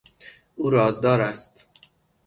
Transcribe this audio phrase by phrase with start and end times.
[0.55, 1.67] او رازدار است.